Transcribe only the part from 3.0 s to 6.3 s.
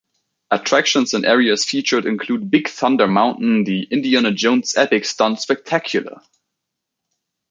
Mountain, the Indiana Jones Epic Stunt Spectacular!